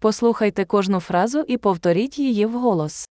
Послухайте 0.00 0.64
кожну 0.64 1.00
фразу 1.00 1.40
і 1.48 1.56
повторіть 1.56 2.18
її 2.18 2.46
вголос. 2.46 3.08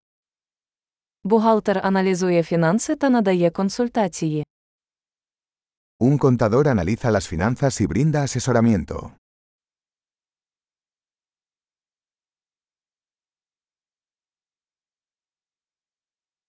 Бухгалтер 1.24 1.80
аналізує 1.84 2.42
фінанси 2.42 2.96
та 2.96 3.10
надає 3.10 3.50
консультації. 3.50 4.44
Un 6.00 6.18
contador 6.18 6.68
analiza 6.68 7.10
las 7.10 7.26
finanzas 7.32 7.80
y 7.80 7.86
brinda 7.86 8.22
asesoramiento. 8.22 9.10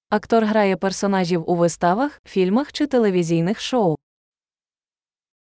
Актор 0.09 0.45
грає 0.45 0.77
персонажів 0.77 1.49
у 1.49 1.55
виставах, 1.55 2.21
фільмах 2.25 2.71
чи 2.71 2.87
телевізійних 2.87 3.59
шоу. 3.61 3.95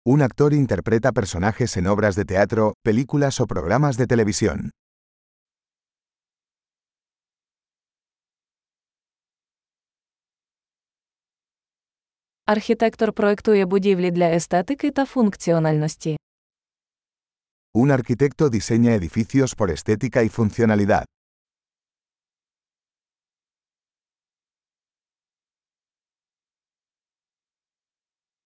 Un 0.07 0.23
actor 0.23 0.55
interpreta 0.55 1.13
personajes 1.13 1.77
en 1.77 1.87
obras 1.87 2.17
de 2.17 2.25
teatro, 2.25 2.75
películas 2.83 3.41
o 3.41 3.47
programas 3.47 3.97
de 3.97 4.07
televisión. 4.07 4.71
Архітектор 12.47 13.13
проектує 13.13 13.67
будівлі 13.67 14.11
для 14.11 14.31
естетики 14.31 14.91
та 14.91 15.05
функціональності. 15.05 16.17
Un 17.75 17.91
arquitecto 17.91 18.49
diseña 18.49 18.95
edificios 18.95 19.55
por 19.55 19.71
estética 19.71 20.23
y 20.23 20.29
funcionalidad. 20.29 21.05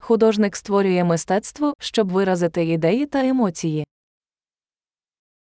Художник 0.07 0.55
створює 0.55 1.03
мистецтво, 1.03 1.73
щоб 1.79 2.11
виразити 2.11 2.65
ідеї 2.65 3.05
та 3.05 3.27
емоції. 3.27 3.87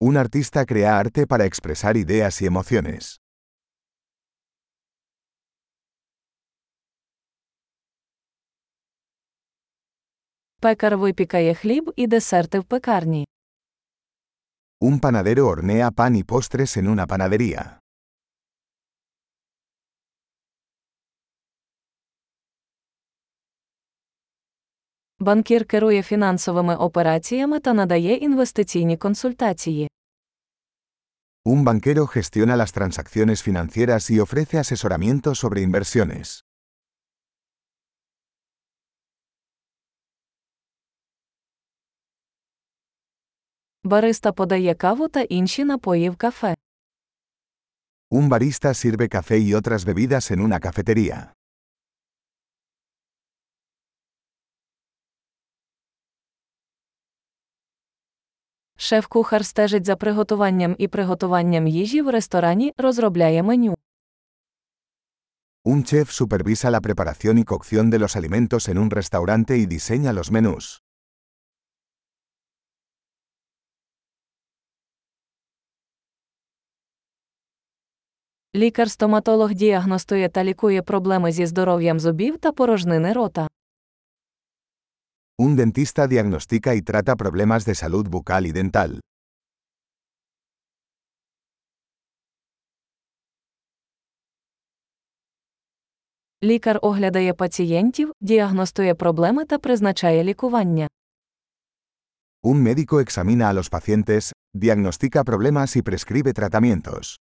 Un 0.02 0.18
artista 0.18 0.72
crea 0.72 1.04
arte 1.04 1.26
para 1.26 1.46
expresar 1.50 1.94
ideas 2.06 2.42
y 2.42 2.46
emociones. 2.52 3.20
Пекар 10.62 10.98
випікає 10.98 11.54
хліб 11.54 11.94
і 11.96 12.08
десерти 12.08 12.60
в 12.60 12.64
пекарні. 12.64 13.28
Un 14.82 15.00
panadero 15.00 15.46
hornea 15.46 15.92
pan 15.92 16.16
y 16.16 16.24
postres 16.24 16.78
en 16.78 16.88
una 16.88 17.08
panadería. 17.08 17.85
Банкір 25.25 25.65
керує 25.65 26.03
фінансовими 26.03 26.77
операціями 26.77 27.61
та 27.61 27.73
надає 27.73 28.15
інвестиційні 28.15 28.97
консультації. 28.97 29.91
Un 31.45 31.65
banquero 31.65 32.07
gestiona 32.07 32.57
las 32.57 32.73
transacciones 32.79 33.43
financieras 33.49 34.11
y 34.11 34.21
ofrece 34.21 34.59
asesoramiento 34.59 35.35
sobre 35.35 35.63
inversiones. 35.63 36.45
Бариста 43.85 44.33
подає 44.33 44.75
каву 44.75 45.09
та 45.09 45.21
інші 45.21 45.65
напої 45.65 46.11
в 46.11 46.17
кафе. 46.17 46.55
Un 48.11 48.29
barista 48.29 48.75
sirve 48.75 49.09
café 49.09 49.39
y 49.39 49.55
otras 49.55 49.85
bebidas 49.85 50.31
en 50.31 50.41
una 50.41 50.59
cafetería. 50.61 51.33
Шеф-кухар 58.86 59.46
стежить 59.46 59.86
за 59.86 59.96
приготуванням 59.96 60.76
і 60.78 60.88
приготуванням 60.88 61.68
їжі 61.68 62.02
в 62.02 62.10
ресторані, 62.10 62.74
розробляє 62.78 63.44
меню. 63.44 63.76
Un 65.66 65.84
chef 65.94 66.06
supervisa 66.22 66.70
la 66.70 66.82
preparación 66.82 67.36
y 67.38 67.44
cocción 67.44 67.90
de 67.90 68.00
los 68.00 68.16
alimentos 68.16 68.70
en 68.70 68.78
un 68.78 68.90
restaurante 68.92 69.58
y 69.58 69.66
diseña 69.66 70.14
los 70.14 70.32
menús. 70.32 70.82
Лікар-стоматолог 78.56 79.54
діагностує 79.54 80.30
та 80.30 80.44
лікує 80.44 80.82
проблеми 80.82 81.32
зі 81.32 81.46
здоров'ям 81.46 82.00
зубів 82.00 82.38
та 82.38 82.52
порожнини 82.52 83.14
рота. 83.14 83.48
Un 85.39 85.57
dentista 85.57 86.07
diagnostica 86.07 86.75
y 86.75 86.83
trata 86.83 87.17
problemas 87.17 87.65
de 87.65 87.75
salud 87.75 88.09
bucal 88.09 88.47
y 88.47 88.53
dental. 88.53 89.01
Лікар 96.43 96.79
оглядає 96.83 97.35
пацієнтів, 97.35 98.13
діагностує 98.21 98.95
проблеми 98.95 99.45
та 99.45 99.59
призначає 99.59 100.25
лікування. 100.25 100.89
Un 102.43 102.63
médico 102.63 103.01
examina 103.01 103.51
a 103.51 103.53
los 103.53 103.69
pacientes, 103.69 104.33
diagnostica 104.55 105.25
problemas 105.25 105.77
y 105.77 105.83
prescribe 105.83 106.33
tratamientos. 106.33 107.19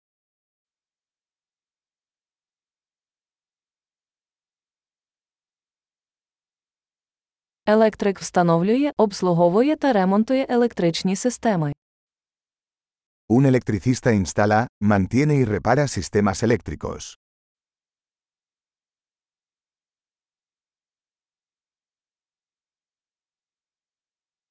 Електрик 7.70 8.20
встановлює, 8.20 8.92
обслуговує 8.98 9.76
та 9.76 9.94
ремонтує 9.94 10.46
електричні 10.50 11.16
системи. 11.16 11.74
Un 13.30 13.46
electricista 13.46 14.12
instala, 14.14 14.68
mantiene 14.82 15.36
y 15.36 15.46
repara 15.46 15.88
sistemas 15.88 16.44
eléctricos. 16.44 17.18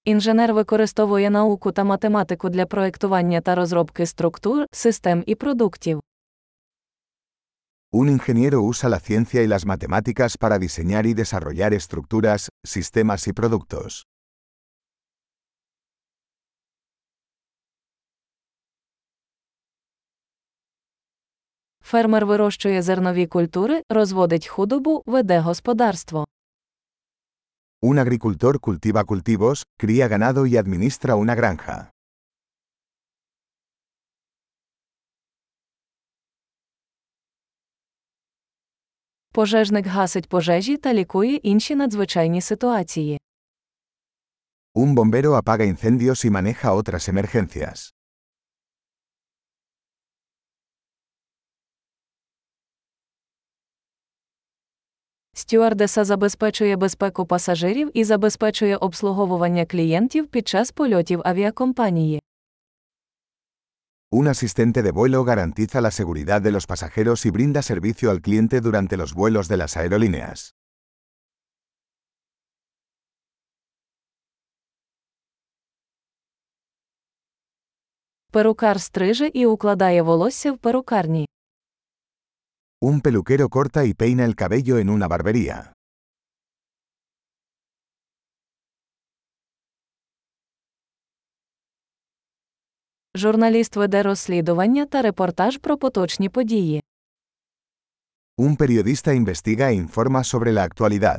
Інженер 0.05 0.55
використовує 0.55 1.31
науку 1.31 1.73
та 1.73 1.85
математику 1.85 2.49
для 2.49 2.67
проектування 2.67 3.41
та 3.41 3.55
розробки 3.55 4.07
структур, 4.07 4.67
систем 4.73 5.25
і 5.27 5.35
продуктів. 5.35 6.01
Un 7.96 8.08
ingeniero 8.08 8.62
usa 8.62 8.90
la 8.90 9.00
ciencia 9.00 9.44
y 9.44 9.48
las 9.48 9.66
matemáticas 9.66 10.38
para 10.38 10.60
diseñar 10.60 11.06
y 11.06 11.14
desarrollar 11.14 11.74
estructuras, 11.74 12.50
sistemas 12.64 13.28
y 13.28 13.34
productos. 13.34 14.08
Фермер 21.84 22.26
вирощує 22.26 22.82
зернові 22.82 23.28
культури, 23.28 23.82
розводить 23.90 24.48
худобу, 24.48 25.04
веде 25.06 25.40
господарство. 25.40 26.26
Un 27.84 27.98
agricultor 27.98 28.60
cultiva 28.60 29.04
cultivos, 29.04 29.66
cría 29.78 30.08
ganado 30.08 30.46
y 30.46 30.56
administra 30.56 31.16
una 31.16 31.36
granja. 31.36 31.92
Пожежник 39.37 39.87
гасить 39.87 40.29
пожежі 40.29 40.77
та 40.77 40.95
лікує 40.95 41.35
інші 41.35 41.77
надзвичайні 41.77 42.41
ситуації. 42.41 43.21
Un 44.75 44.95
bombero 44.95 45.33
apaga 45.43 45.65
incendios 45.65 46.25
y 46.25 46.31
maneja 46.31 46.73
otras 46.73 47.09
emergencias. 47.09 47.93
Стюардеса 55.33 56.05
забезпечує 56.05 56.77
безпеку 56.77 57.27
пасажирів 57.27 57.91
і 57.95 58.05
забезпечує 58.05 58.77
обслуговування 58.77 59.67
клієнтів 59.67 60.27
під 60.27 60.49
час 60.49 60.73
польотів 60.73 61.21
авіакомпанії. 61.25 62.21
Un 64.12 64.28
asistente 64.28 64.84
de 64.84 64.92
vuelo 64.92 65.24
garantiza 65.24 65.80
la 65.82 65.92
seguridad 65.92 66.42
de 66.42 66.52
los 66.52 66.68
pasajeros 66.68 67.26
y 67.26 67.30
brinda 67.30 67.62
servicio 67.62 68.12
al 68.12 68.22
cliente 68.22 68.60
durante 68.60 68.98
los 68.98 69.14
vuelos 69.14 69.48
de 69.48 69.58
las 69.58 69.78
aerolíneas. 69.78 70.54
Перукар 78.32 78.82
стриже 78.82 79.32
і 79.34 79.46
укладає 79.46 80.02
волосся 80.02 80.52
в 80.52 80.58
перукарні. 80.58 81.26
Un 82.84 83.02
peluquero 83.02 83.50
corta 83.50 83.86
y 83.86 83.94
peina 83.94 84.26
el 84.26 84.36
cabello 84.36 84.78
en 84.78 84.90
una 84.90 85.08
barbería. 85.08 85.74
Журналіст 93.17 93.77
веде 93.77 94.03
розслідування 94.03 94.87
та 94.87 95.03
репортаж 95.03 95.57
про 95.59 95.77
поточні 95.77 96.29
події. 96.29 96.83
Un 98.39 98.57
periodista 98.57 99.13
investiga 99.15 99.71
e 99.71 99.75
informa 99.75 100.25
sobre 100.25 100.53
la 100.53 100.63
actualidad. 100.69 101.19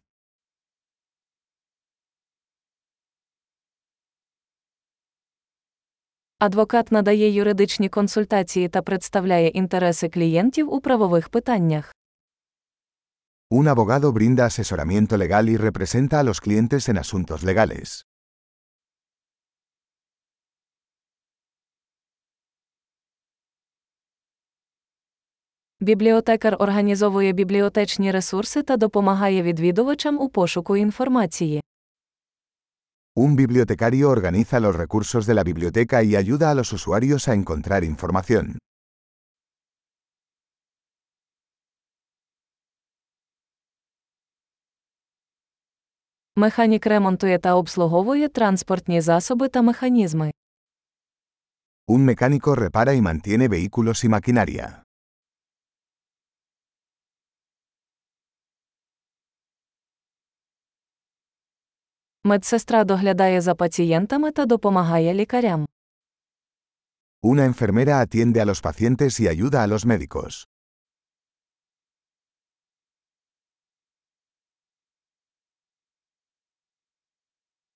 Адвокат 6.39 6.91
надає 6.91 7.29
юридичні 7.33 7.89
консультації 7.89 8.69
та 8.69 8.81
представляє 8.81 9.47
інтереси 9.47 10.09
клієнтів 10.09 10.73
у 10.73 10.81
правових 10.81 11.29
питаннях. 11.29 11.95
Un 13.51 13.67
abogado 13.67 14.11
brinda 14.11 14.45
asesoramiento 14.45 15.17
legal 15.17 15.49
y 15.49 15.57
representa 15.57 16.19
a 16.19 16.23
los 16.23 16.41
clientes 16.45 16.89
en 16.89 16.97
asuntos 16.97 17.43
legales. 17.43 18.06
Бібліотекар 25.79 26.55
організовує 26.59 27.31
бібліотечні 27.33 28.11
ресурси 28.11 28.63
та 28.63 28.77
допомагає 28.77 29.41
відвідувачам 29.43 30.19
у 30.21 30.29
пошуку 30.29 30.77
інформації. 30.77 31.63
Un 33.15 33.35
bibliotecario 33.35 34.09
organiza 34.09 34.59
los 34.59 34.75
recursos 34.75 35.25
de 35.25 35.33
la 35.33 35.43
biblioteca 35.43 36.03
y 36.03 36.15
ayuda 36.15 36.51
a 36.51 36.55
los 36.55 36.73
usuarios 36.73 37.27
a 37.27 37.33
encontrar 37.33 37.83
información. 37.83 38.57
Механік 46.35 46.85
ремонтує 46.85 47.39
та 47.39 47.55
обслуговує 47.55 48.29
транспортні 48.29 49.01
засоби 49.01 49.47
та 49.47 49.61
механізми. 49.61 50.31
Un 51.87 52.05
mecánico 52.05 52.55
repara 52.55 52.93
y 52.93 53.01
mantiene 53.01 53.47
vehículos 53.47 54.03
y 54.03 54.09
maquinaria. 54.09 54.86
Медсестра 62.27 62.83
доглядає 62.83 63.41
за 63.41 63.55
пацієнтами 63.55 64.31
та 64.31 64.45
допомагає 64.45 65.13
лікарям. 65.13 65.67
Una 67.23 67.45
enfermera 67.51 67.99
atiende 68.05 68.39
a 68.41 68.45
los 68.45 68.61
pacientes 68.61 69.19
y 69.21 69.27
ayuda 69.27 69.59
a 69.63 69.67
los 69.67 69.85
médicos. 69.85 70.45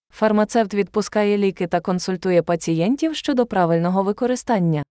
Фармацевт 0.09 0.73
відпускає 0.73 1.37
ліки 1.37 1.67
та 1.67 1.79
консультує 1.81 2.41
пацієнтів 2.41 3.15
щодо 3.15 3.45
правильного 3.45 4.03
використання. 4.03 4.83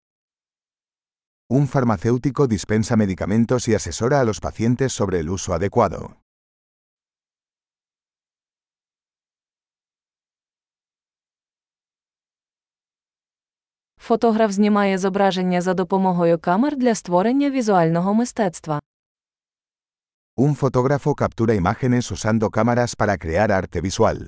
Un 1.50 1.66
farmacéutico 1.68 2.46
dispensa 2.46 2.96
medicamentos 2.96 3.68
y 3.68 3.74
asesora 3.74 4.20
a 4.20 4.24
los 4.24 4.40
pacientes 4.40 4.92
sobre 4.92 5.16
el 5.20 5.28
uso 5.28 5.52
adecuado. 5.52 6.10
Фотограф 14.10 14.50
знімає 14.50 14.98
зображення 14.98 15.60
за 15.60 15.74
допомогою 15.74 16.38
камер 16.38 16.76
для 16.76 16.94
створення 16.94 17.50
візуального 17.50 18.14
мистецтва. 18.14 18.80
Un 20.36 20.54
fotógrafo 20.54 21.14
captura 21.14 21.54
imágenes 21.54 22.12
usando 22.12 22.50
cámaras 22.50 22.94
para 22.96 23.16
crear 23.16 23.50
arte 23.50 23.80
visual. 23.80 24.26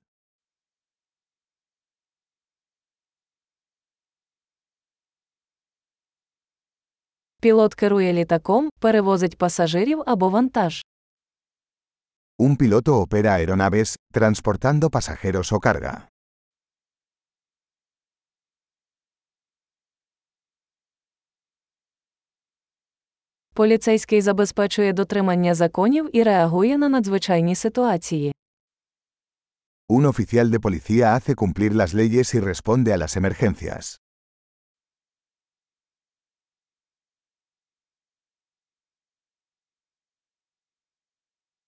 Пілот 7.40 7.74
керує 7.74 8.12
літаком, 8.12 8.70
перевозить 8.80 9.38
пасажирів 9.38 10.02
або 10.06 10.28
вантаж. 10.28 10.84
Un 12.38 12.56
piloto 12.56 13.06
opera 13.06 13.32
aeronaves, 13.32 13.96
transportando 14.12 14.90
pasajeros 14.90 15.52
o 15.52 15.60
carga. 15.60 16.11
Поліцейський 23.54 24.20
забезпечує 24.20 24.92
дотримання 24.92 25.54
законів 25.54 26.10
і 26.12 26.22
реагує 26.22 26.78
на 26.78 26.88
надзвичайні 26.88 27.54
ситуації. 27.54 28.34
Un 29.88 30.06
oficial 30.06 30.50
de 30.50 30.58
policía 30.58 31.12
hace 31.14 31.34
cumplir 31.34 31.74
las 31.74 31.92
leyes 31.94 32.34
y 32.34 32.40
responde 32.40 32.92
a 32.92 32.96
las 32.96 33.16
emergencias. 33.20 33.98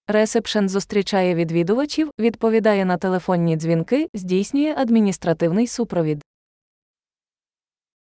Ресепшен 0.08 0.68
зустрічає 0.68 1.34
відвідувачів, 1.34 2.10
відповідає 2.20 2.84
на 2.84 2.96
телефонні 2.96 3.56
дзвінки, 3.56 4.08
здійснює 4.14 4.74
адміністративний 4.76 5.66
супровід. 5.66 6.22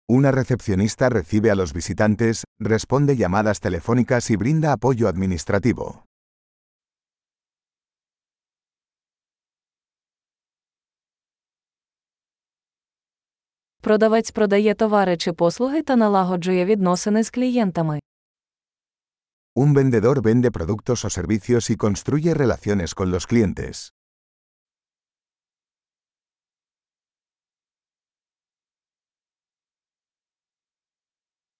Una 0.09 0.31
recepcionista 0.31 1.09
recibe 1.09 1.51
a 1.51 1.55
los 1.55 1.73
visitantes, 1.73 2.43
responde 2.59 3.15
llamadas 3.15 3.59
telefónicas 3.59 4.29
y 4.29 4.35
brinda 4.35 4.73
apoyo 4.73 5.07
administrativo. 5.07 6.03
Продавець 13.81 14.31
продає 14.31 14.73
товари 14.73 15.17
чи 15.17 15.33
послуги 15.33 15.81
та 15.81 15.95
налагоджує 15.95 16.65
відносини 16.65 17.23
з 17.23 17.29
клієнтами. 17.29 17.99
Un 19.55 19.73
vendedor 19.73 20.21
vende 20.21 20.51
productos 20.51 21.05
o 21.05 21.09
servicios 21.09 21.69
y 21.69 21.75
construye 21.75 22.33
relaciones 22.33 22.93
con 22.93 23.11
los 23.11 23.25
clientes. 23.31 23.91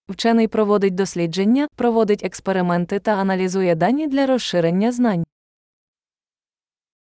Вчений 0.09 0.47
проводить 0.47 0.95
дослідження, 0.95 1.67
проводить 1.75 2.23
експерименти 2.25 2.99
та 2.99 3.11
аналізує 3.11 3.75
дані 3.75 4.07
для 4.07 4.25
розширення 4.25 4.91
знань. 4.91 5.23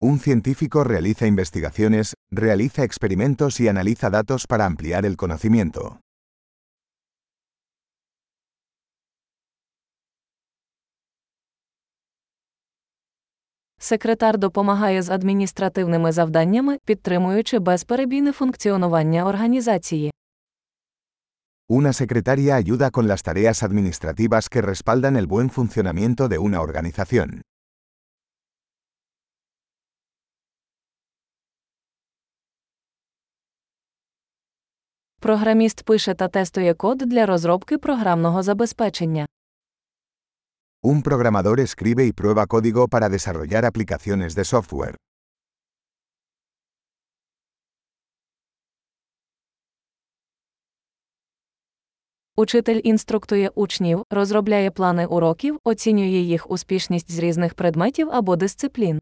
Un 0.02 0.20
científico 0.20 0.84
realiza 0.84 1.26
investigaciones, 1.26 2.14
realiza 2.32 2.84
experimentos 2.84 3.62
y 3.62 3.70
analiza 3.70 4.10
datos 4.10 4.46
para 4.46 4.66
ampliar 4.66 5.06
el 5.06 5.16
conocimiento. 5.16 5.98
Секретар 13.80 14.38
допомагає 14.38 15.02
з 15.02 15.10
адміністративними 15.10 16.12
завданнями, 16.12 16.78
підтримуючи 16.86 17.60
безперебійне 17.60 18.32
функціонування 18.32 19.26
організації. 19.26 20.13
Una 21.73 21.93
secretaria 21.93 22.57
ayuda 22.57 22.91
con 22.91 23.09
las 23.09 23.23
tareas 23.23 23.63
administrativas 23.63 24.49
que 24.49 24.63
respaldan 24.63 25.17
el 25.17 25.27
buen 25.27 25.51
funcionamiento 25.51 26.27
de 26.27 26.39
una 26.39 26.63
organización. 26.63 27.43
Програміст 35.21 35.83
пише 35.83 36.15
та 36.15 36.29
тестує 36.29 36.75
код 36.75 36.99
для 36.99 37.27
розробки 37.27 37.79
програмного 37.79 38.43
забезпечення. 38.43 39.27
Un 40.83 41.03
programador 41.03 41.61
escribe 41.61 42.07
y 42.07 42.13
prueba 42.13 42.47
código 42.47 42.89
para 42.89 43.09
desarrollar 43.09 43.65
aplicaciones 43.65 44.35
de 44.35 44.45
software. 44.45 44.97
Учитель 52.36 52.82
інструктує 52.84 53.50
учнів, 53.56 54.04
розробляє 54.10 54.72
плани 54.72 55.06
уроків, 55.06 55.60
оцінює 55.64 56.06
їх 56.06 56.52
успішність 56.52 57.12
з 57.12 57.20
різних 57.20 57.54
предметів 57.54 58.10
або 58.12 58.36
дисциплін. 58.36 59.02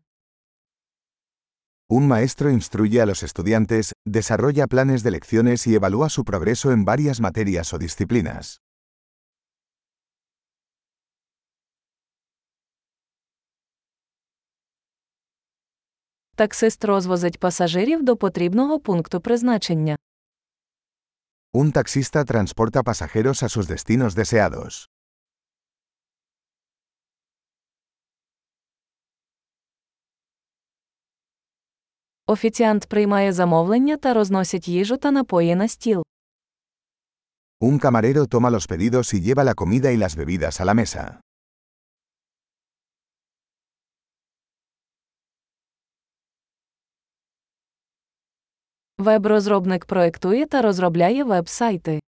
Un 1.89 2.07
maestro 2.07 2.49
instruye 2.49 2.97
a 3.03 3.05
los 3.05 3.21
estudiantes, 3.27 3.85
desarrolla 4.05 4.65
planes 4.73 5.03
de 5.03 5.11
lecciones 5.17 5.59
y 5.67 5.71
evalúa 5.79 6.09
su 6.15 6.21
progreso 6.23 6.67
en 6.71 6.85
varias 6.85 7.17
materias 7.27 7.73
o 7.73 7.77
disciplinas. 7.77 8.45
Таксист 16.35 16.85
розвозить 16.85 17.39
пасажирів 17.39 18.03
до 18.03 18.17
потрібного 18.17 18.79
пункту 18.79 19.21
призначення. 19.21 19.97
Un 21.52 21.72
taxista 21.72 22.24
transporta 22.24 22.82
pasajeros 22.82 23.42
a 23.42 23.48
sus 23.48 23.66
destinos 23.68 24.14
deseados. 24.14 24.88
Офіціант 32.26 32.86
приймає 32.86 33.32
замовлення 33.32 33.96
та 33.96 34.14
розносить 34.14 34.68
їжу 34.68 34.96
та 34.96 35.10
напої 35.10 35.54
на 35.54 35.68
стіл. 35.68 36.02
Un 37.60 37.78
camarero 37.80 38.26
toma 38.26 38.50
los 38.50 38.66
pedidos 38.66 39.14
y 39.14 39.20
lleva 39.20 39.42
la 39.44 39.54
comida 39.54 39.88
y 39.92 39.96
las 39.96 40.14
bebidas 40.16 40.60
a 40.60 40.64
la 40.64 40.74
mesa. 40.74 41.20
Веб-розробник 49.01 49.85
проектує 49.85 50.45
та 50.45 50.61
розробляє 50.61 51.23
веб-сайти. 51.23 51.99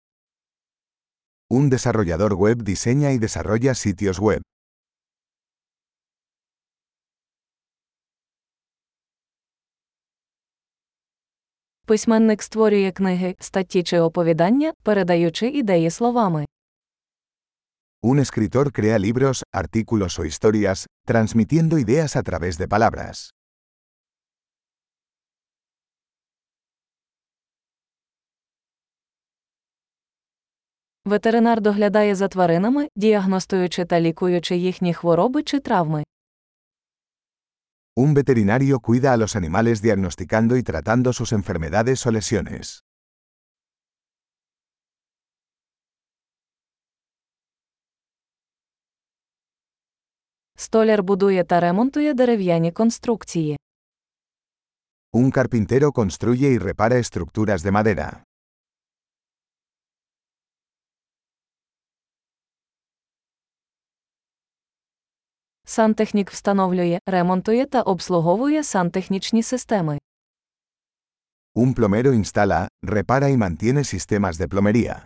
Un 1.50 1.70
desarrollador 1.70 2.34
web 2.38 2.58
diseña 2.62 3.10
y 3.16 3.18
desarrolla 3.20 3.74
sitios 3.74 4.20
web. 4.20 4.42
Письменник 11.86 12.44
створює 12.44 12.92
книги, 12.92 13.36
статті 13.40 13.84
чи 13.84 14.00
оповідання, 14.00 14.74
передаючи 14.84 15.48
ідеї 15.48 15.90
словами. 15.90 16.46
Un 18.04 18.20
escritor 18.20 18.72
crea 18.80 19.00
libros, 19.00 19.44
artículos 19.52 20.20
o 20.20 20.24
historias, 20.24 20.86
transmitiendo 21.06 21.78
ideas 21.78 22.16
a 22.16 22.24
través 22.24 22.58
de 22.58 22.68
palabras. 22.68 23.34
Ветеринар 31.06 31.62
доглядає 31.62 32.16
за 32.16 32.28
тваринами, 32.28 32.90
діагностуючи 32.96 33.86
та 33.86 34.02
лікуючи 34.02 34.56
їхні 34.56 34.94
хвороби 34.94 35.44
чи 35.44 35.60
травми. 35.60 36.04
Un 37.96 38.14
veterinario 38.16 38.80
cuida 38.80 39.10
a 39.14 39.18
los 39.18 39.36
animales 39.36 39.82
diagnosticando 39.82 40.56
y 40.56 40.64
tratando 40.64 41.14
sus 41.14 41.32
enfermedades 41.40 42.08
o 42.08 42.12
lesiones. 42.12 42.84
Столяр 50.56 51.04
будує 51.04 51.44
та 51.44 51.60
ремонтує 51.60 52.14
дерев'яні 52.14 52.72
конструкції. 52.72 53.58
Un 55.14 55.32
carpintero 55.32 55.92
construye 55.92 56.48
y 56.56 56.58
repara 56.60 56.98
estructuras 56.98 57.62
de 57.64 57.72
madera. 57.72 58.24
Сантехнік 65.74 66.32
встановлює, 66.32 67.00
ремонтує 67.06 67.66
та 67.66 67.82
обслуговує 67.82 68.64
сантехнічні 68.64 69.44
системи. 69.44 70.00
Un 71.56 71.74
plomero 71.74 72.14
instala, 72.14 72.68
repara 72.84 73.30
y 73.30 73.38
mantiene 73.38 73.84
sistemas 73.84 74.38
de 74.38 74.48
plomería. 74.48 75.02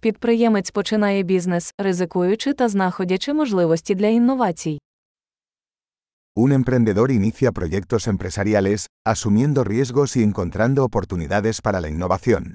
Підприємець 0.00 0.70
починає 0.70 1.22
бізнес, 1.22 1.74
ризикуючи 1.78 2.52
та 2.52 2.68
знаходячи 2.68 3.32
можливості 3.32 3.94
для 3.94 4.06
інновацій. 4.06 4.78
Un 6.36 6.52
emprendedor 6.52 7.10
inicia 7.10 7.52
proyectos 7.52 8.08
empresariales, 8.08 8.86
asumiendo 9.04 9.64
riesgos 9.64 10.16
y 10.16 10.22
encontrando 10.22 10.84
oportunidades 10.84 11.60
para 11.60 11.80
la 11.80 11.88
innovación. 11.88 12.54